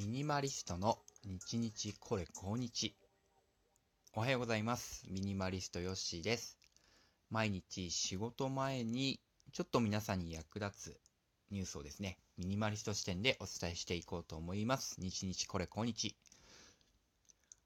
[0.00, 2.96] ミニマリストの日日これ今日。
[4.14, 5.04] おはようございます。
[5.10, 6.56] ミニマリストヨッシーです。
[7.28, 9.20] 毎日仕事前に
[9.52, 11.00] ちょっと皆さんに役立つ
[11.50, 14.96] ニュースをですね、ミニマリスト視点でお伝えしていこうと思います。
[14.98, 16.16] 日日これ今日。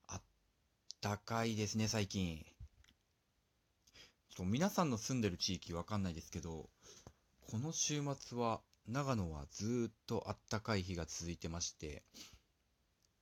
[0.09, 0.23] あっ
[1.01, 2.39] たかいですね、最近。
[2.39, 2.43] ちょ
[4.33, 6.69] っと皆さんの住んでる地域わかんないですけど、
[7.49, 12.03] この週末は長野はずっとあったかい日が続いてまして、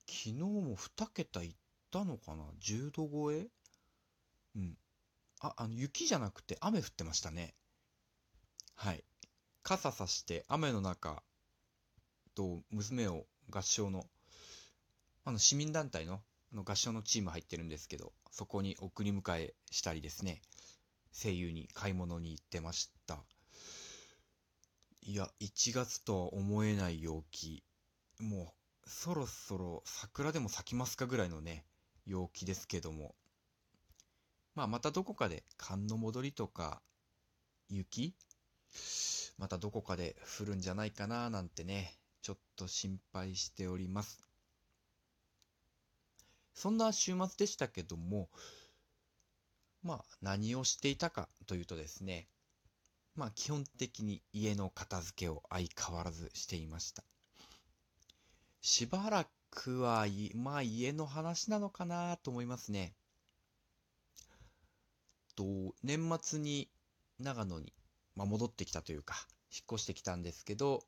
[0.07, 1.55] 昨日も2桁いっ
[1.91, 3.49] たのかな ?10 度超え？
[4.57, 4.77] うん。
[5.41, 7.55] あ、あの、雪じゃなくて雨降ってましたね。
[8.75, 9.05] はい。
[9.63, 11.23] 傘さして雨の中
[12.35, 14.07] と娘を合唱の、
[15.25, 16.21] あの、市民団体の
[16.53, 20.43] あの合唱のチーム入ってるんですけど、そこに送り迎えしたりですね、
[21.13, 23.25] 声優に買い物に行ってました。
[25.05, 27.65] いや、1月とは思えない陽気。
[28.21, 28.55] も
[28.87, 31.65] う、そろそろ桜でも咲きますかぐらいのね、
[32.07, 33.17] 陽気ですけども。
[34.55, 36.81] まあ、またどこかで寒の戻りとか、
[37.69, 38.15] 雪？
[39.39, 44.25] またどこかで降るんじゃないかななんてね、ちょっと心配しております。
[46.55, 48.29] そんな週末でしたけども、
[49.83, 52.29] まあ、何をしていたかというとですね、
[53.15, 57.05] まあ基本的に家の片付けを相変わらずしていました。
[58.61, 62.95] しばらくは、まあ家の話なのかなと思いますね。
[65.35, 66.71] と、年末に
[67.19, 67.73] 長野に、
[68.15, 69.15] まあ、戻ってきたというか、
[69.53, 70.83] 引っ越してきたんですけど、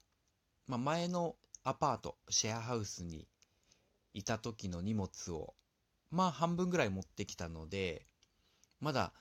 [0.67, 3.27] まあ前のアパート、シェアハウスに
[4.15, 5.55] いた時の荷物を、
[6.11, 8.07] まあ半分ぐらい持ってきたので、
[8.81, 9.13] まだ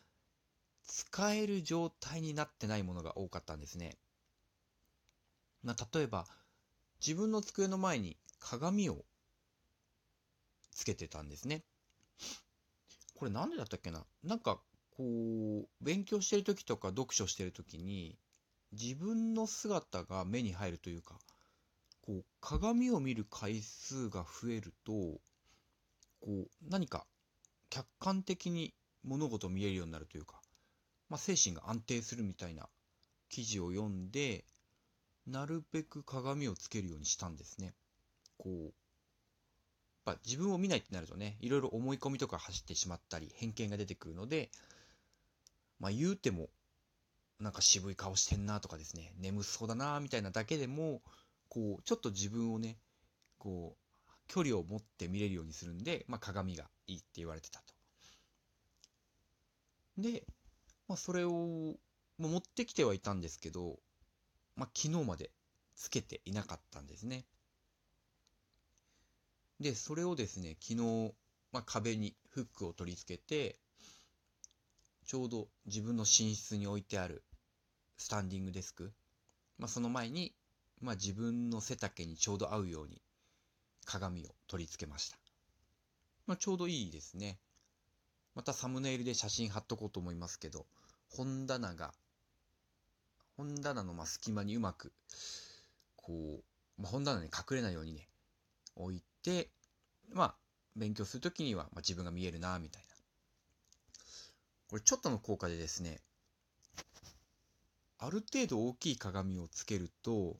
[0.85, 3.97] 使える状態になってないものが多かったんですね。
[5.63, 6.27] まあ、例えば、
[7.05, 9.05] 自分の机の前に鏡を
[10.71, 11.63] つけてたんですね。
[13.15, 14.05] これなんでだったっけな？
[14.23, 14.59] なんか、
[14.97, 15.03] こ
[15.63, 18.17] う、勉強してる時とか読書してる時に、
[18.71, 21.19] 自分の姿が目に入るというか、
[22.01, 25.21] こう、鏡を見る回数が増えると、こ
[26.27, 27.05] う、何か
[27.69, 28.73] 客観的に
[29.03, 30.41] 物事を見えるようになるというか、
[31.13, 32.67] まあ、精神が安定するみたいな
[33.29, 34.45] 記事を読んで、
[35.27, 37.75] なるべく鏡をつけるようにしたんですね。
[38.39, 44.49] こう、やっぱ自分を見ないってなるとね、いろいろ思い込みとか走ってしまったり、偏見が出てくるので、
[45.79, 46.49] まあ言うても、
[47.39, 51.03] なんか渋い顔してんなとかですね、眠そうだなみたいなだけでも、
[51.47, 52.79] こう、ちょっと自分をね、
[53.37, 57.65] こう、距離を持って見れるようにするんで、まあ鏡がいいって言われてたと。
[59.99, 60.23] で、
[60.87, 61.75] まあ、それを、
[62.17, 63.79] まあ、持ってきてはいたんですけど、
[64.55, 65.31] まあ、昨日まで
[65.75, 67.25] つけていなかったんですね。
[69.59, 71.13] で、それをですね、昨日、
[71.51, 73.57] まあ、壁にフックを取り付けて、
[75.05, 77.23] ちょうど自分の寝室に置いてある
[77.97, 78.93] スタンディングデスク、
[79.57, 80.33] まあ、その前に、
[80.81, 83.01] まあ、自分の背丈にちょうど合うように
[83.85, 85.17] 鏡を取り付けました。
[86.25, 87.37] まあ、ちょうどいいですね。
[88.35, 90.65] またサムネイルで写真貼っとこうと思いますけど、
[91.09, 91.93] 本棚が、
[93.37, 94.91] 本棚のま隙間にうまく、
[95.95, 98.07] こう、まあ、本棚に隠れないようにね、
[98.75, 99.49] 置いて、
[100.11, 100.35] まあ、
[100.75, 102.95] 勉強するときには、まあ、自分が見えるな、みたいな。
[104.69, 106.01] これちょっとの効果でですね、
[107.99, 110.35] ある程度大きい鏡をつけると、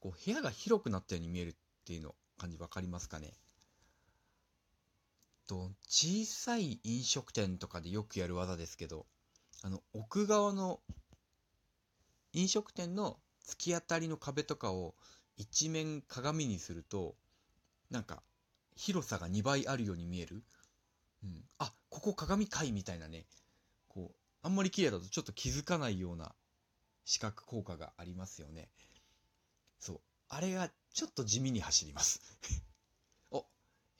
[0.00, 1.54] こう部屋が広くなったように見えるっ
[1.86, 3.32] ていうの感じわかりますかね
[5.48, 9.06] と小さい飲食店とかでよくやる技ですけど
[9.64, 10.78] あの奥側の
[12.32, 14.94] 飲食店の突き当たりの壁とかを
[15.36, 17.16] 一面鏡にすると
[17.90, 18.22] なんか
[18.76, 20.44] 広さが2倍あるように見える、
[21.24, 23.24] うん、あここ鏡かいみたいなね。
[23.88, 26.32] こうあんまり綺麗だとちょっと気づかないような
[27.04, 28.68] 視覚効果がありますよね。
[29.80, 30.00] そう。
[30.28, 32.20] あれがちょっと地味に走ります。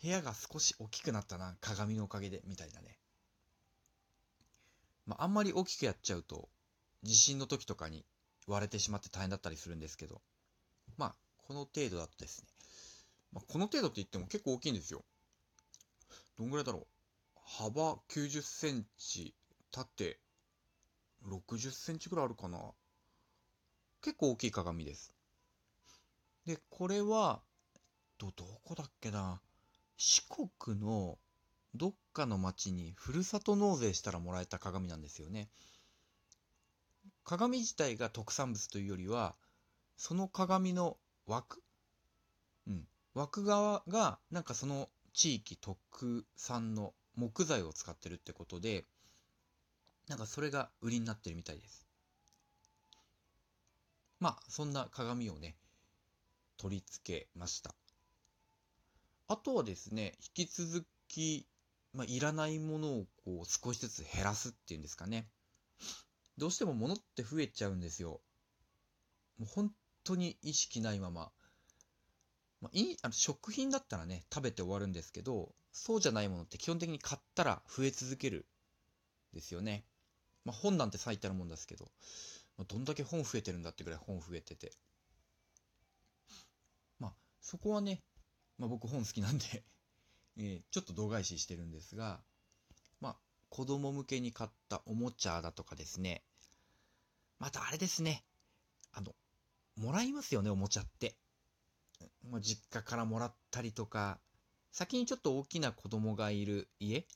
[0.03, 2.99] 部屋が少し大きくなったな、鏡のおかげで、みたいなね。
[5.07, 6.49] まあ、あんまり大きくやっちゃうと、
[7.03, 8.05] 地震の時とかに
[8.47, 10.21] 割れてしまって大変だったりするんですけど、
[10.97, 12.49] まあ、この程度だとですね、
[13.33, 15.05] まあ、この程度って言っても結構大きいんですよ。
[16.39, 16.87] どんぐらいだろう。
[17.45, 19.35] 幅90センチ、
[19.71, 20.21] 縦
[21.27, 22.59] 60センチぐらいあるかな。
[24.03, 25.13] 結構大きい鏡です。
[26.47, 27.43] で、これは、
[28.19, 29.41] ど、どこだっけな。
[29.99, 31.19] 四国の
[31.75, 35.49] どっかの町にふるさと納税したらもらえた鏡なんですよね。
[37.25, 39.35] 鏡自体が特産物というよりは、
[39.97, 40.97] その鏡の
[41.27, 41.63] 枠
[42.69, 42.87] うん。
[43.15, 48.85] 枠側がなんかその地域特産の木材を使ってるってことで、
[50.07, 51.87] なんかそれが売りになってるみたいです。
[54.21, 55.57] まあ、そんな鏡をね、
[56.57, 57.75] 取り付けました。
[59.29, 61.47] あとはですね、引き続き、
[61.93, 65.29] まあ、いらないものをこう少しずつ減らすっていうんですかね。
[66.39, 68.21] どうしても物って増えちゃうんですよ。
[69.39, 69.71] もう本
[70.05, 71.31] 当に意識ないまま。
[72.63, 78.47] まあ、いあの食品だったらね、食べて終わるんですけど、そうじゃないものって基本的に買ったら増え続ける
[79.35, 79.85] ですよね。
[80.47, 81.91] まあ、本なんて最たるもんですけど、
[82.57, 84.73] まあ、どんだけ本増えてるんだってぐらい本増えてて。
[86.99, 88.03] まあ、そこはね、
[88.59, 89.65] まあ、僕本好きなんで
[90.39, 92.23] え、ちょっと度外視してるんですが、
[93.01, 93.17] まあ、
[93.49, 96.25] 子供向けに買ったおもちゃだとかですね、
[97.39, 98.25] またあれですね、
[98.93, 99.15] あの、
[99.77, 101.17] もらいますよね、おもちゃって。
[102.23, 104.21] まあ、実家からもらったりとか、
[104.71, 107.07] 先にちょっと大きな子供がいる家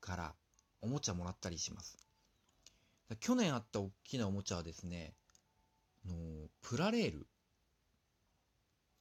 [0.00, 0.34] から
[0.80, 1.98] おもちゃもらったりします。
[3.20, 5.14] 去年あった大きなおもちゃはですね、
[6.04, 7.26] のプラレール。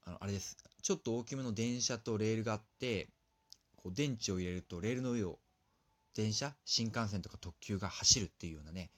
[0.06, 0.58] あの、あれです。
[0.82, 3.10] ちょっと大きめの電車とレールがあって、
[3.76, 5.40] こう電池を入れるとレールの上を
[6.16, 6.54] 電車？
[6.66, 8.90] 新幹線とか特急が走るっていうようなね、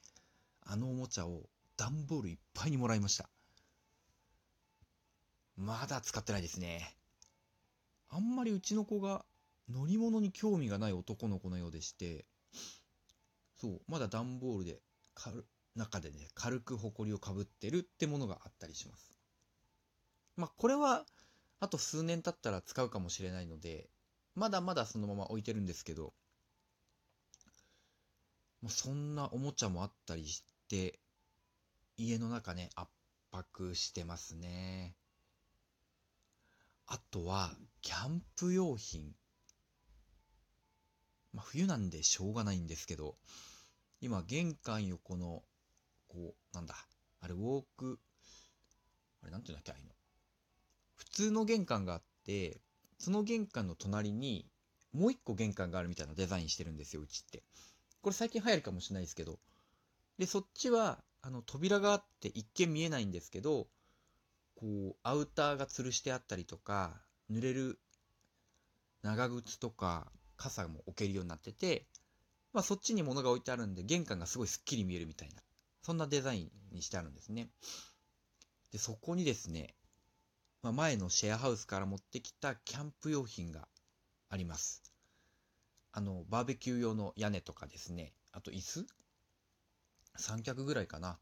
[0.65, 1.43] あのおもちゃを
[1.77, 3.29] 段ボールいっぱいにもらいました。
[5.57, 6.95] まだ使ってないですね。
[8.09, 9.23] あんまりうちの子が
[9.69, 12.25] 乗り物に興味がない男の子のようでして、
[13.59, 14.79] そう、まだ段ボールで、
[15.75, 19.10] 中でね、軽く埃をかぶってるってものがあったりします。
[20.41, 21.05] まあ、これは、
[21.59, 23.91] あと数年経ったら使うかもしれないので、
[24.33, 26.15] まだまだそのまま置いてるんですけど、
[28.67, 30.99] そんなおもちゃもあったりして、
[31.95, 32.89] 家の中ね、圧
[33.31, 34.95] 迫してますね。
[36.87, 39.13] あとは、キャンプ用品。
[41.33, 43.15] まあ、冬なんでしょうがないんですけど、
[43.99, 45.43] 今、玄関横の、
[46.07, 46.73] こう、なんだ、
[47.19, 47.99] あれ、ウォーク、
[49.21, 50.00] あれ、なんていうんだっけ、あの。
[51.01, 52.61] 普通の玄関があって、
[52.99, 54.47] その玄関の隣に、
[54.93, 57.41] もう一個玄関があるみたいなデザインしてるんですよ、うちって。
[58.01, 59.39] これ最近流行るかもしれないですけど。
[60.19, 63.67] で、そっちは、あの、扉があって一見見えないんですけど、
[64.55, 67.01] こう、アウターが吊るしてあったりとか、
[67.31, 67.79] 濡れる
[69.01, 71.87] 長靴とか、傘も置けるようになってて、
[72.53, 75.41] まあそっちに物が置いてあるんで、玄関がすごいスッキリ見えるみたいな、
[75.81, 77.49] そんなデザインにしてあるんですね。
[78.71, 79.75] で、そこにですね、
[80.63, 83.67] まあ、前のシェアハウスから持ってきたキャンプ用品が
[84.29, 84.83] あります。
[85.91, 88.85] あの、バーベキュー用の屋根とかですね、あと椅子？
[90.17, 91.17] 三脚ぐらいかな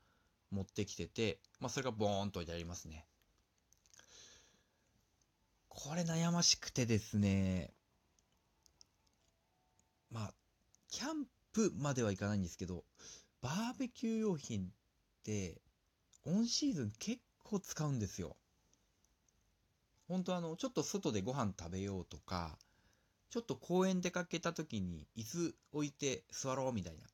[0.51, 3.05] 持ってきてて、まあそれがボーンと置いてありますね。
[5.69, 7.71] これ悩ましくてですね、
[10.11, 10.33] まあ、
[10.89, 12.83] キャンプまではいかないんですけど、
[13.41, 14.65] バーベキュー用品っ
[15.23, 15.61] て、
[16.25, 18.35] オンシーズン結構使うんですよ。
[20.09, 22.57] 本当あの、ちょっと外でご飯食べようとか、
[23.29, 27.05] ちょっと公園出かけた時に椅子置いて座ろうみたいな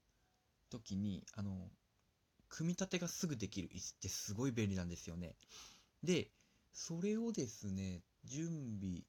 [0.69, 1.69] 時に、あの、
[2.47, 5.36] 組み立てがすぐできる椅子ってすごい便利なんですよね。
[6.03, 6.30] で、
[6.71, 9.03] それをですね、準備、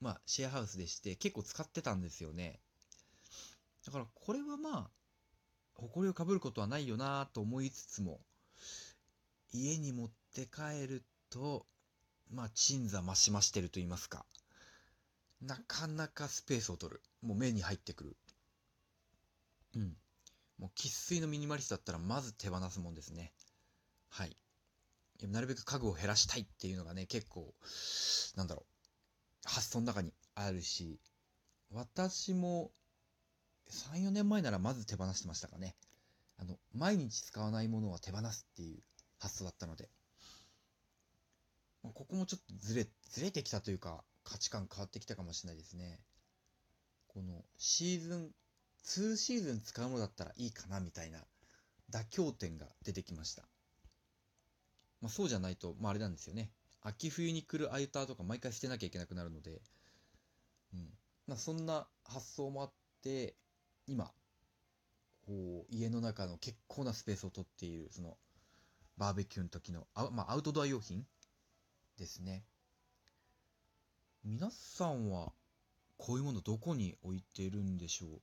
[0.00, 2.58] まあ、シェアハウスでして結構使ってたんですよね。
[3.84, 4.90] だからこれはまあ、
[5.74, 8.20] 埃をかぶることはないよなと思いつつも、
[9.52, 11.66] 家に持って帰ると、
[12.32, 14.24] まあ、鎮座増し増してると言いますか、
[15.40, 17.02] なかなかスペースを取る。
[17.22, 18.16] もう目に入ってくる。
[19.76, 19.96] うん。
[20.58, 23.32] もう生粋のミニマリストだったらまず手放すもんですね。
[24.08, 24.36] はい。
[25.22, 27.54] なるべく家具を減らしたいっていうのがね、結構、
[28.36, 31.00] なんだろう、発想の中にあるし、
[31.72, 32.70] 私も
[33.70, 35.76] 3、4年前ならまず手放してましたかね。
[36.38, 38.82] あの、毎日使わないものは手放すっていう
[39.18, 39.88] 発想だったので。
[41.82, 46.00] まここもちょっとずれ、ずれてきたというか、価値観変わってきたかもしれないですね。
[47.08, 48.30] このシーズン、
[48.84, 51.20] 2シーズン使うのだったらいいかなみたいな
[51.90, 53.42] 妥協点が出てきました。
[55.00, 56.50] まあ、そうじゃないと、まあ、あれなんですよね。
[56.82, 59.60] 秋冬に来るアイターとか毎回捨てなきゃいけなくなるので、
[60.74, 60.90] うん。
[61.26, 62.72] まあ、そんな発想もあっ
[63.02, 63.34] て、
[63.86, 64.12] 今、
[65.26, 68.16] こう、家の中の結構なスペースを取っている、その、
[68.96, 71.06] バーベキューの時の、あまあ、アウトドア用品
[72.00, 72.42] ですね。
[74.24, 75.32] 皆さんは、
[75.98, 78.20] こういうものどこに置いてるんでしょう？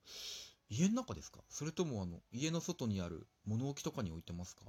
[0.67, 1.41] 家の中ですか？
[1.47, 4.63] それともあの、家の外にある物置とかに置いてますか？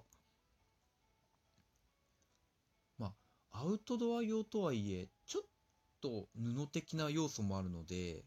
[2.98, 3.14] ま
[3.50, 5.42] あ、アウトドア用とはいえ、ちょっ
[6.02, 8.24] と布的な要素もあるので、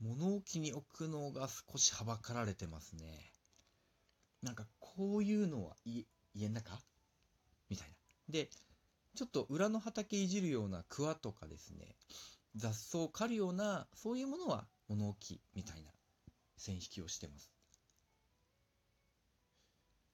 [0.00, 3.32] 物置に置くのが少しはばかられてますね。
[4.40, 6.78] なんかこういうのは家家の中？
[7.68, 7.94] みたいな。
[8.28, 8.50] で、
[9.14, 11.96] ちょっと裏の畑いじるような桑とかですね、
[12.56, 15.90] 雑草を刈るような、そういうものは物置みたいな
[16.56, 17.50] 線引きをしてます。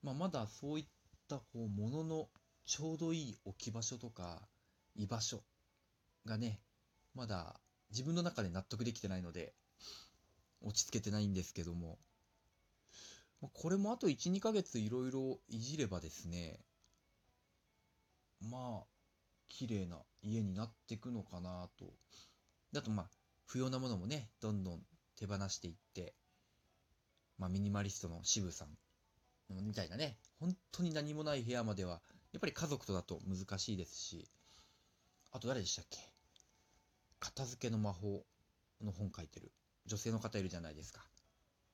[0.03, 0.87] まあ、まだそういっ
[1.29, 2.29] たこう物の
[2.67, 4.49] ちょうどいい置き場所とか
[4.95, 5.43] 居場所
[6.27, 6.61] がね、
[7.15, 7.61] まだ
[7.91, 9.55] 自分の中で納得できてないので、
[10.61, 11.99] 落ち着けてないんですけども、
[13.53, 16.59] これもあと1、2ヶ月いろいろいじればですね、
[18.51, 18.87] まあ、
[19.49, 21.87] 綺麗な家になっていくのかなと。
[22.73, 23.11] だとまあ、
[23.47, 24.81] 不要なものもね、どんどん
[25.17, 26.15] 手放していって、
[27.39, 28.69] まあ、ミニマリストの渋さん
[29.51, 32.01] みたいなね、本当に何もない部屋までは、
[32.33, 34.29] やっぱり家族とだと難しいですし、
[35.31, 35.99] あと誰でしたっけ？
[37.21, 38.25] 片付けの魔法
[38.83, 39.53] の本書いてる
[39.87, 41.05] 女性の方いるじゃないですか。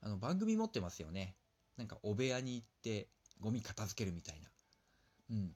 [0.00, 1.34] あの、番組持ってますよね。
[1.76, 3.08] なんか、お部屋に行って、
[3.40, 4.48] ゴミ片付けるみたいな。
[5.30, 5.54] うん。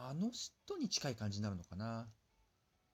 [0.00, 2.08] あの人に近い感じになるのかな。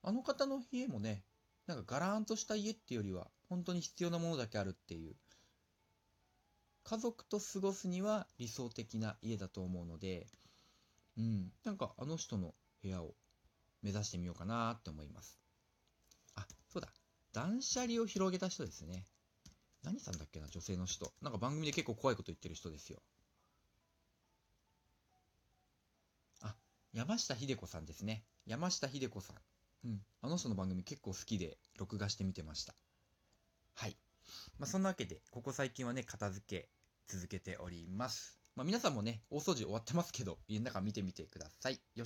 [0.02, 1.22] あの方の家もね、
[1.66, 5.14] なんかガラーンとした家っていうよりは、本当に必要なものだけあるっていう。
[6.82, 10.26] 家族と過ごすには理想的な家だと思うので、
[11.16, 11.52] うん。
[11.64, 13.14] なんかあの人の部屋を
[13.82, 15.38] 目指してみようかなって思います。
[16.34, 16.88] あ、そうだ。
[17.32, 19.04] 断捨離を広げた人ですね。
[19.82, 21.12] 何さんだっけな、女性の人。
[21.20, 23.02] なんか番組で結構怖いこと言ってる人ですよ。
[26.94, 28.22] 山下秀子さんですね。
[28.46, 29.36] 山下秀子さん。
[29.84, 30.00] うん。
[30.22, 32.76] あの人の番組結構好きで、録画して見てました。
[33.74, 33.96] はい。
[34.60, 36.68] まあ、そんなわけで、ここ最近はね、片付け
[37.08, 38.38] 続けております。
[38.54, 41.72] まあ、皆さんもね、大掃除終わってますけど、家の中見てみてください。
[41.72, 42.02] よし。